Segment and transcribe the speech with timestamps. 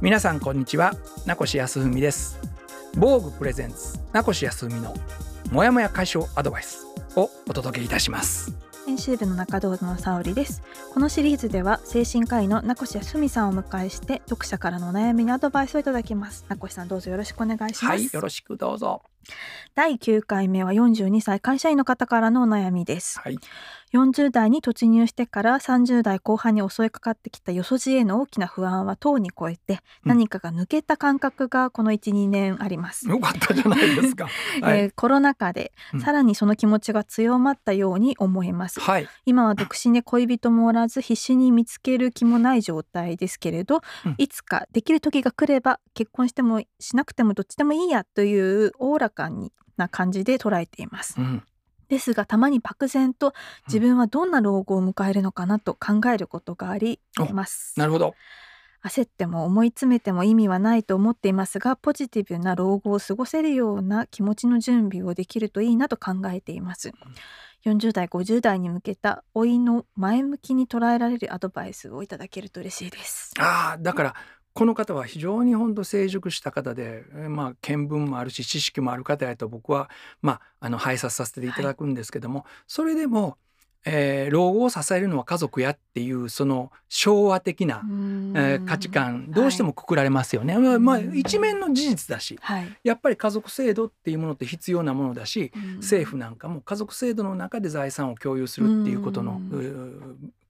[0.00, 0.94] 皆さんこんにちは。
[1.26, 2.40] 名越康文です。
[2.96, 3.98] 防具プレゼンツ。
[4.14, 4.94] 名越康文の
[5.52, 8.50] もやもや解消アドバイスをお届けいたします。
[8.86, 10.62] 編集部の中堂の沙織です。
[10.94, 16.46] このシリーズでは精神科医の名越康文さんをお迎えして読者からのお悩みにアドバイスをいただきます。
[16.48, 17.84] 名越さんどうぞよろしくお願いします。
[17.84, 19.02] はいよろしくどうぞ
[19.74, 23.18] 第9回目は42歳会社員の方からのお悩みです。
[23.20, 23.38] はい。
[23.92, 30.10] 40代に突入してから30代後半に襲いかかってきたよそじへの大きな不安はとうに超えて、うん。
[30.10, 34.28] 何かが抜けた感覚がこの12年あります、よかったじゃないですか。
[34.62, 36.00] はえい、ーコロナ禍でうん。
[36.00, 39.08] さらにその気持ちが強まったように思います、はい。
[39.24, 44.14] 今は独身で恋人もおらず必死に見つける気もない状態ですけれど、うん。
[44.18, 51.14] いつかできる時が来れば結婚してもしなくてもどっちでもいいやというおおらかにな感じで捉えています。
[51.18, 51.42] うん。
[51.88, 53.34] ですがたまに漠然と
[53.66, 57.74] 自分はどんな老後を迎えるのかなと考えることがありおます。
[57.78, 58.14] なるほど。
[58.82, 66.92] 焦っても思い詰めても意味はないと思っていますがポジティブな老後を過ごせるような気持ちの準備をできるといいなと考えています。
[67.66, 73.32] 40代50代に向けた老いの前向きに捉えられるアドバイスをいただけると嬉しいです。
[73.38, 74.14] ああだから
[74.60, 79.88] この方は非常に本当成熟した方で、えーまあ見聞もあるし知識もある方やと僕は
[80.20, 83.38] まああの拝察させていただくんですけども、それでも、
[83.86, 90.58] えー老後を支えるのは家族やっていうその昭和的な、えー価値観どうしてもくくられますよね。
[90.58, 95.76] まあまあ一面の事実だしはい、やっぱり家族制度っていうものって必要なものだし、うん。
[95.76, 99.40] 政府なんかも家族制度の中で財産を共有するっていうことの、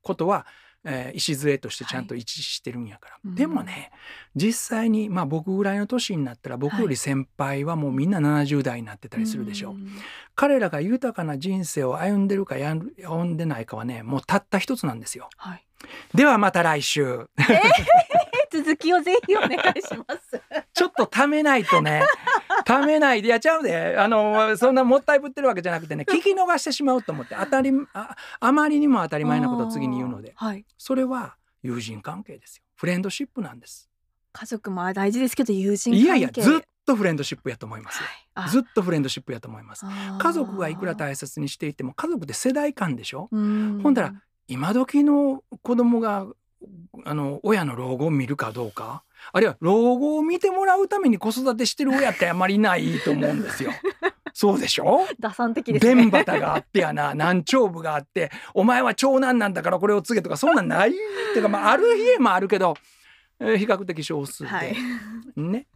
[0.00, 0.46] ことは、
[0.84, 3.90] えー礎としてちゃんと一致してるんやから、はいでもね
[4.36, 9.72] 実際にまあ僕ぐらいの年になったら僕より先輩はもうみんな70代になってたりするでしょ。
[9.72, 9.88] う、ん
[10.34, 15.28] 彼らが豊かな人生を歩んでるかやん歩んでないかはねもうたった一つなんですよ。
[15.36, 15.64] はい、
[16.14, 17.28] ではまた来週。
[18.50, 20.40] 続きをぜひお願いします。
[20.72, 22.02] ちょっとためないとね
[22.68, 23.96] ためないでやっちゃうで。
[23.98, 30.64] あのそんなもったいぶってるわけじゃなくてね 聞き逃してしまうと思って当たりああまりにも当たり前なことを次に言うのではい。
[30.76, 32.62] それは友人関係ですよ。
[32.76, 33.88] フレンドシップなんです。
[34.32, 36.04] 家族も大事ですけど友人関係。
[36.04, 38.08] いやいやずっとフレンドシップやと思いますよ。
[38.34, 39.84] はい、ずっとフレンドシップやと思います。
[39.86, 43.28] あ家族がいくら大切にしていても家族って世代間でしょ？
[43.32, 43.80] うん。
[43.82, 44.14] ほんだら
[44.46, 46.26] 今時の子供が
[47.04, 53.72] あの親の老後を見るかどうかあるいは老後を見てもらうために子育てしてる親ってあまりいないと思うんですよ。
[54.32, 55.06] そうでしょ？
[55.18, 60.92] 打算的ですね弁端があってやな南長部があってお前は長男なんだからこれを継げとかそんなんないっ
[61.32, 62.74] ていうか、まあ、ある家もあるけど、
[63.40, 64.76] えー比較的少数で、はい
[65.36, 65.66] ね。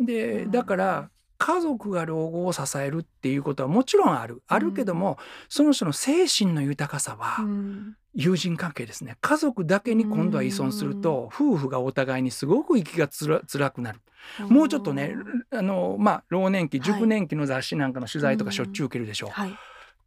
[0.00, 4.42] でうんだから家族が老後を支えるっていうことはもちろんある。
[4.48, 5.18] あるけども、
[5.48, 7.96] その人の精神の豊かさは、うん。
[8.14, 9.16] 友人関係ですね。
[9.20, 14.00] 家族だけに今度は依存すると夫婦がお互いにすごく息がつら辛くなる。
[14.48, 15.14] もうちょっとね
[15.52, 16.86] あのまあ老年期はい。
[16.86, 19.56] 熟年期の雑誌なんかの取材とかうんしょっちゅう受けるでしょう、はい。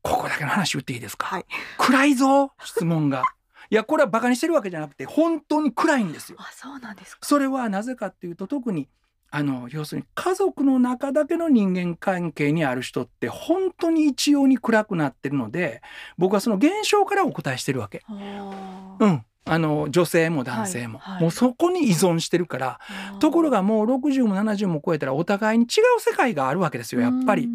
[0.02, 1.46] ここだけの話言っていいですか、はい。
[1.78, 3.24] 暗いぞ質問が。
[3.70, 6.38] いやこれはバカにしてるわけじゃなくて本当に暗いんですよ。
[6.42, 7.20] あそうなんですか。
[7.26, 8.90] それはなぜかっていうと特に
[9.32, 15.82] あの要するに家族の中だけの人間関係にある人って本当に一様に暗くなってるので
[16.18, 18.04] 僕はその現象からお答えしてるわけ。
[18.10, 21.22] うん、あの女性も男性も、はいはい。
[21.24, 22.80] もうそこに依存してるから。
[23.20, 27.48] ところがもう60も70も超えたらお互いに違う世界があるわけですよやっぱり。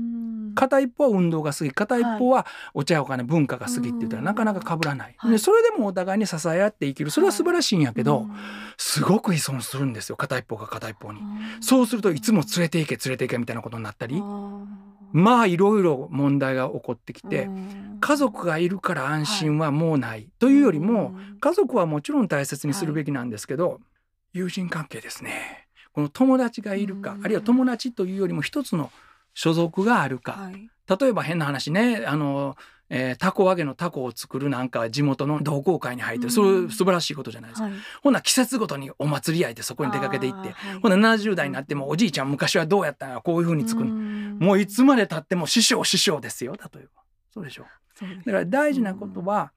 [0.56, 4.24] うん片一方は運動が好き片一方はお茶お金文化が好きって言ったらうん。
[4.24, 5.30] なかなか被らない、はい。
[5.30, 7.10] でそれでもお互いに支え合って生きる。
[7.10, 8.30] それは素晴らしいんやけど、うん。
[8.78, 10.16] すごく依存するんですよ。
[10.16, 11.20] 片一方が片一方に。
[11.20, 11.26] うん
[11.60, 14.22] そうするといつも連れて行け連れて行けみたいなことになったり。
[15.12, 17.98] まあいろいろ問題が起こってきてうん。
[18.00, 23.80] 家族がいるから安心はもうないというよりもうん家族はもちろん大切にするべきなんですけど
[24.32, 25.66] 友人関係ですね。
[25.92, 27.24] この友達がいるかうん。
[27.24, 28.90] あるいは友達というよりも一つの
[29.36, 30.32] 所属があるか。
[30.32, 30.70] はい。
[31.00, 32.56] 例えば変な話ねあの、
[32.88, 36.30] えー、タコ揚げのタコを作るなんか地元の同好会に入ってる。
[36.32, 37.68] そうんれ素晴らしいことじゃないですか。
[37.68, 37.74] はい。
[38.02, 40.80] ほんなら季節ごとにお祭りやいてそこに出かけていってはい。
[40.80, 44.38] ほんなら70代になってもおじいちゃん昔はどうやったんやこういうふうに作るん。
[44.40, 47.02] もういつまでたっても師匠師匠ですよ例えば。
[47.34, 47.66] そうでしょ。
[48.24, 49.52] だから大事なことは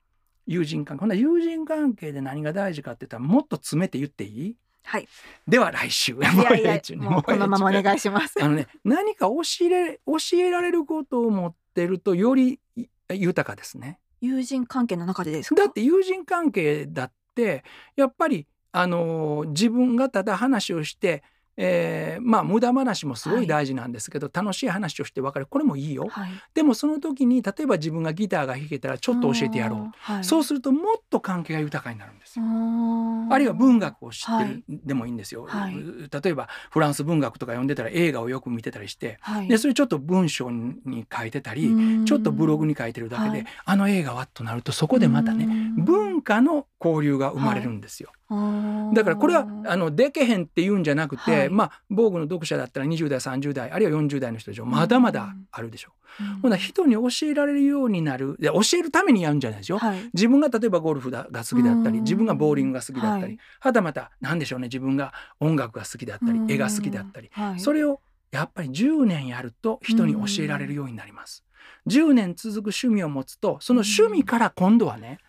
[0.47, 0.99] 友人関係。
[1.01, 4.55] ほんなら友人関係で何が大事かって言ったらもっと詰めて言っていい？
[4.89, 5.07] はい。
[5.47, 6.13] では来週。
[6.13, 8.41] いやいやもうこのままお願いします。
[8.41, 13.99] あのね何か教えれ教えられることを持ってるとよりい豊かですね。
[14.19, 15.61] 友人関係の中でですか？
[15.61, 17.63] だって友人関係だって
[17.95, 21.23] やっぱりあの自分がただ話をして、
[21.61, 25.45] えーまあ無駄話もすごい大事なんですけど、楽しい話をして分かる。
[25.45, 26.07] これもいいよ。
[26.09, 26.29] はい。
[26.53, 29.91] でもその時に例えば自分がギターが弾けたらちょっと教えてやろう。
[29.97, 32.45] はい、そうするともっと関係が豊かになるんですよ。
[32.45, 34.53] ああるいは文学を知ってはい。
[34.55, 35.75] るでもいいんですよ、はい。
[35.75, 41.69] 例えばフランス文学とか読んでたら映画をよく見てたりしてはい、でそれちょっと文章に書いてたり
[42.05, 43.45] ちょっとブログに書いてるだけで、はい。
[43.65, 45.47] あの映画はとなるとそこでまたね
[45.77, 48.11] 文化の交流が生まれるんですよ。
[48.93, 51.53] だからこれはあのでけへんって言うんじゃなくて、はい。
[51.53, 55.91] まあ防具の読者だったら20代30代あるいは40代の人でしょまだまだあるでしょ。
[56.41, 56.51] ほん。
[56.51, 59.77] なら人に教えられるようになるで教えるためにやるんじゃないですよ。
[59.77, 60.09] はい。
[60.13, 61.93] 自分が例えばゴルフだが好きだったうん。
[61.93, 63.39] り自分がボーリングが好きだったり、はい。
[63.59, 68.01] はたまた何でしょうね自分が音楽が好きだったり絵が好きだったり、はい、それを
[68.31, 71.43] やっぱり10年やると人に教えられるようになります。
[71.87, 75.19] 10年続く趣味を持つとその趣味から今度はね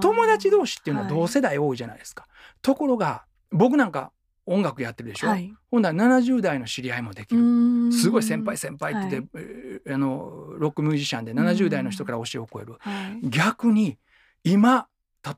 [0.00, 2.26] 友達同士っていうのは同世代多いじゃないですか。
[2.62, 4.12] ところが僕なんか
[4.48, 7.86] 音楽やってるでしょ、はい、ほんなら70代の知り合いもできる。
[7.86, 12.74] るすごい先輩先輩って言って、えーあのロックミュージシャンで70代の人から教えを超える。
[12.80, 13.96] はい、逆に
[14.42, 14.88] 今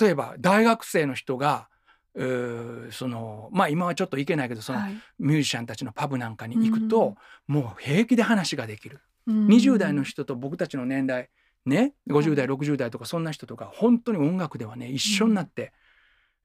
[0.01, 1.69] 例えば大学生の人が
[2.15, 4.95] そのまあ今はちょっと行けないけどそのはい。
[5.19, 7.17] ミュージシャンたちのパブなんかに行くと、
[7.47, 9.47] もう平気で話ができる、うん。
[9.47, 11.29] 20代の人と僕たちの年代
[11.67, 15.73] ね50代60代とかそんな人とか本当に音楽ではね一緒になって、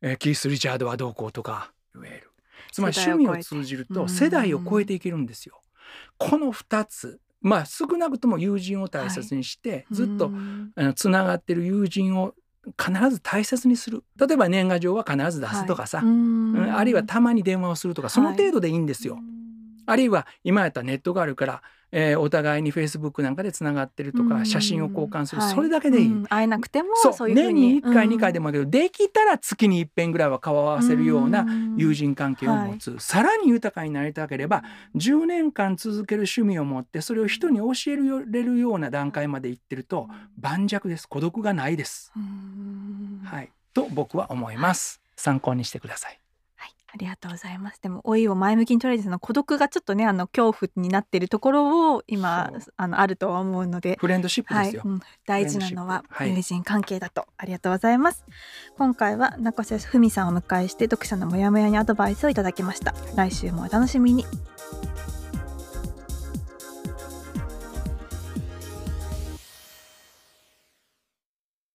[0.01, 2.31] えーキース・リチャードはどうこうとか言える
[2.75, 5.61] つまり趣味を通じると世代を超えていけるんですよ。
[6.17, 10.33] この2つまあ少なくとも友人を大切にして、ずっと
[10.95, 12.33] つながってる友人を
[12.77, 14.03] 必ず大切にする。
[14.19, 16.03] 例えば年賀状は必ず出すとかさ、は
[16.67, 16.71] い。
[16.71, 19.19] あるいはたまに電話をするとかその程度でいいんですよ。
[19.85, 21.61] あるいは今やったらネットがあるから、
[21.91, 24.45] えーお互いにフェイスブックなんかでつながってるとか、うん。
[24.45, 25.53] 写真を交換する、はい。
[25.53, 26.07] それだけでいい。
[26.07, 26.25] うん。
[26.25, 27.29] 会えなくてもそう。
[27.33, 27.75] 年に。
[27.75, 31.75] に1回2回でもいいけど、できたら月に一遍ぐらいは顔を合わせるようなうん。
[31.77, 34.63] 友人関係を持つ、さらに豊かになりたければ
[34.95, 37.95] 10年間続ける趣味を持ってそれを人に教え
[38.25, 41.07] れるような段階までいってると盤石です。
[41.07, 42.11] 孤独がないです。
[42.15, 43.21] うん。
[43.23, 44.99] はい、と僕は思います。
[45.15, 46.19] 参考にしてください。
[46.95, 47.81] はい、ありがとうございます。
[47.81, 53.97] でも老いを前向きに捉えてその孤独がちょっとねあの恐怖になっているところを今あのあるとは思うので。
[53.99, 54.81] フレンドシップですよ。
[54.83, 54.91] はい。
[54.91, 54.99] うん。
[55.25, 58.25] 大事なのは友人関係だと、ありがとうございます。
[58.77, 62.93] 今回は中瀬文さんをお迎えして読者のモヤモヤにアドバイスをいただきました。
[63.15, 64.25] 来週もお楽しみに